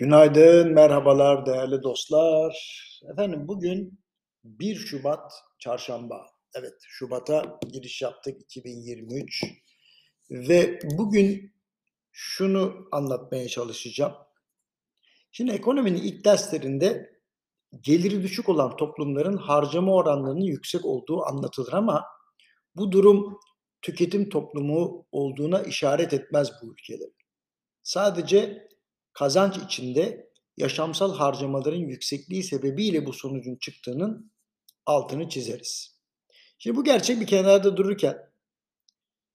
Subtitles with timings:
[0.00, 2.54] Günaydın, merhabalar değerli dostlar.
[3.12, 4.00] Efendim bugün
[4.44, 6.26] 1 Şubat Çarşamba.
[6.54, 9.44] Evet, Şubat'a giriş yaptık 2023
[10.30, 11.52] ve bugün
[12.12, 14.12] şunu anlatmaya çalışacağım.
[15.32, 17.20] Şimdi ekonominin ilk derslerinde
[17.80, 22.04] geliri düşük olan toplumların harcama oranlarının yüksek olduğu anlatılır ama
[22.76, 23.38] bu durum
[23.82, 27.16] tüketim toplumu olduğuna işaret etmez bu ülkelerin.
[27.82, 28.70] Sadece
[29.20, 34.32] kazanç içinde yaşamsal harcamaların yüksekliği sebebiyle bu sonucun çıktığının
[34.86, 36.00] altını çizeriz.
[36.58, 38.18] Şimdi bu gerçek bir kenarda dururken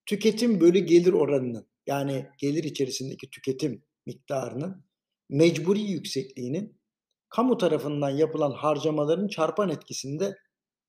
[0.05, 4.86] tüketim bölü gelir oranının yani gelir içerisindeki tüketim miktarının
[5.30, 6.82] mecburi yüksekliğinin
[7.30, 10.38] kamu tarafından yapılan harcamaların çarpan etkisinde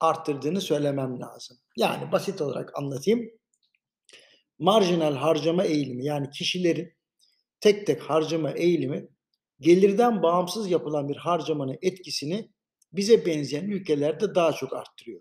[0.01, 1.59] arttırdığını söylemem lazım.
[1.77, 3.21] Yani basit olarak anlatayım.
[4.59, 6.97] Marjinal harcama eğilimi yani kişilerin
[7.61, 9.09] tek tek harcama eğilimi
[9.61, 12.51] gelirden bağımsız yapılan bir harcamanın etkisini
[12.93, 15.21] bize benzeyen ülkelerde daha çok arttırıyor.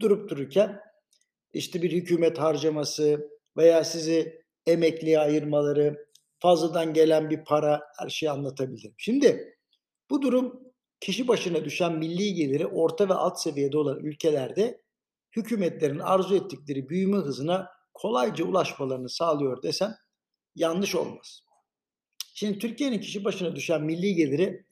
[0.00, 0.80] Durup dururken
[1.52, 8.94] işte bir hükümet harcaması veya sizi emekliye ayırmaları, fazladan gelen bir para her şeyi anlatabilirim.
[8.98, 9.56] Şimdi
[10.10, 10.60] bu durum
[11.00, 14.82] kişi başına düşen milli geliri orta ve alt seviyede olan ülkelerde
[15.36, 19.94] hükümetlerin arzu ettikleri büyüme hızına kolayca ulaşmalarını sağlıyor desem
[20.54, 21.40] yanlış olmaz.
[22.34, 24.66] Şimdi Türkiye'nin kişi başına düşen milli geliri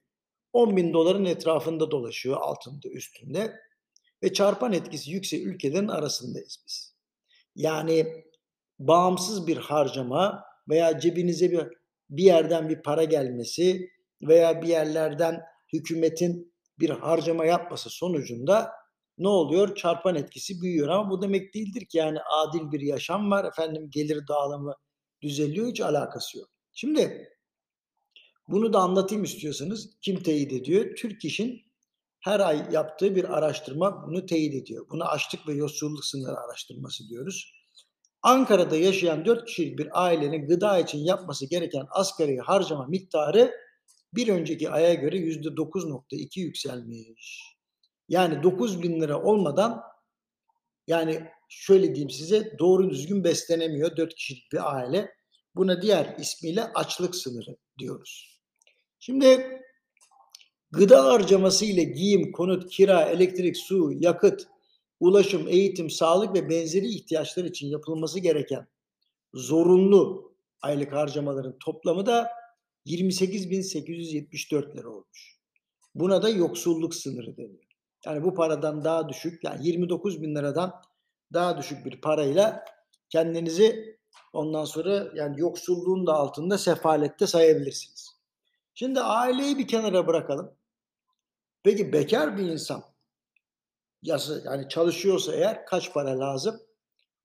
[0.52, 3.56] 10 bin doların etrafında dolaşıyor altında üstünde
[4.22, 6.94] ve çarpan etkisi yüksek ülkelerin arasındayız biz.
[7.56, 8.24] Yani
[8.78, 11.68] bağımsız bir harcama veya cebinize bir
[12.10, 13.90] bir yerden bir para gelmesi
[14.22, 18.72] veya bir yerlerden hükümetin bir harcama yapması sonucunda
[19.18, 19.74] ne oluyor?
[19.74, 24.28] Çarpan etkisi büyüyor ama bu demek değildir ki yani adil bir yaşam var efendim gelir
[24.28, 24.74] dağılımı
[25.22, 26.48] düzeliyor hiç alakası yok.
[26.72, 27.28] Şimdi
[28.48, 29.90] bunu da anlatayım istiyorsanız.
[30.02, 30.96] Kim teyit ediyor?
[30.96, 31.62] Türk İş'in
[32.20, 34.86] her ay yaptığı bir araştırma bunu teyit ediyor.
[34.90, 37.52] Buna açlık ve yoksulluk sınırı araştırması diyoruz.
[38.22, 43.52] Ankara'da yaşayan 4 kişilik bir ailenin gıda için yapması gereken asgari harcama miktarı
[44.14, 47.42] bir önceki aya göre %9.2 yükselmiş.
[48.08, 49.82] Yani 9 bin lira olmadan
[50.86, 55.10] yani şöyle diyeyim size doğru düzgün beslenemiyor 4 kişilik bir aile.
[55.54, 58.40] Buna diğer ismiyle açlık sınırı diyoruz.
[58.98, 59.60] Şimdi
[60.70, 64.46] gıda harcaması ile giyim, konut, kira, elektrik, su, yakıt,
[65.00, 68.66] ulaşım, eğitim, sağlık ve benzeri ihtiyaçlar için yapılması gereken
[69.34, 72.30] zorunlu aylık harcamaların toplamı da
[72.86, 75.38] 28.874 lira olmuş.
[75.94, 77.64] Buna da yoksulluk sınırı deniyor.
[78.06, 80.82] Yani bu paradan daha düşük, yani 29 bin liradan
[81.32, 82.64] daha düşük bir parayla
[83.10, 83.98] kendinizi
[84.32, 88.10] ondan sonra yani yoksulluğun da altında sefalette sayabilirsiniz.
[88.74, 90.54] Şimdi aileyi bir kenara bırakalım.
[91.62, 92.84] Peki bekar bir insan
[94.02, 96.60] yani çalışıyorsa eğer kaç para lazım?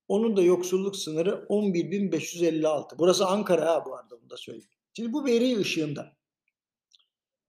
[0.08, 2.98] Onun da yoksulluk sınırı 11.556.
[2.98, 4.70] Burası Ankara ha bu arada bunu da söyleyeyim.
[4.94, 6.18] Şimdi bu veri ışığında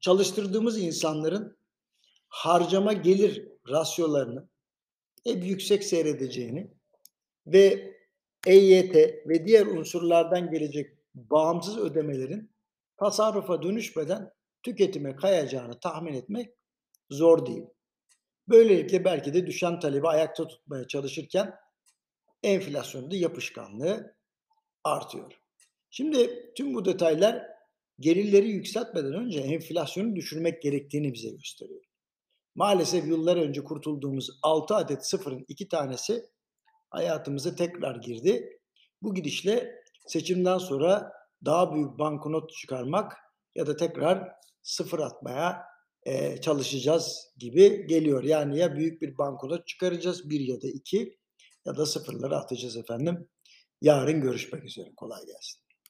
[0.00, 1.58] çalıştırdığımız insanların
[2.28, 4.48] harcama gelir rasyolarını
[5.24, 6.70] hep yüksek seyredeceğini
[7.46, 7.97] ve
[8.46, 8.94] EYT
[9.26, 12.50] ve diğer unsurlardan gelecek bağımsız ödemelerin
[12.96, 14.30] tasarrufa dönüşmeden
[14.62, 16.50] tüketime kayacağını tahmin etmek
[17.10, 17.64] zor değil.
[18.48, 21.54] Böylelikle belki de düşen talebi ayakta tutmaya çalışırken
[22.42, 24.16] enflasyonda yapışkanlığı
[24.84, 25.40] artıyor.
[25.90, 27.46] Şimdi tüm bu detaylar
[28.00, 31.84] gelirleri yükseltmeden önce enflasyonu düşürmek gerektiğini bize gösteriyor.
[32.54, 36.30] Maalesef yıllar önce kurtulduğumuz 6 adet sıfırın 2 tanesi
[36.90, 38.60] hayatımıza tekrar girdi.
[39.02, 41.12] Bu gidişle seçimden sonra
[41.44, 43.16] daha büyük banknot çıkarmak
[43.54, 44.28] ya da tekrar
[44.62, 45.62] sıfır atmaya
[46.02, 48.24] e, çalışacağız gibi geliyor.
[48.24, 51.18] Yani ya büyük bir banknot çıkaracağız bir ya da iki
[51.64, 53.28] ya da sıfırları atacağız efendim.
[53.80, 54.94] Yarın görüşmek üzere.
[54.96, 55.67] Kolay gelsin.